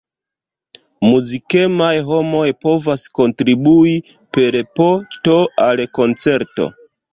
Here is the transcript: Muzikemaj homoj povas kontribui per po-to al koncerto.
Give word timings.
Muzikemaj 1.07 1.89
homoj 2.07 2.47
povas 2.67 3.05
kontribui 3.21 3.95
per 4.39 4.59
po-to 4.83 5.39
al 5.69 5.87
koncerto. 6.01 6.71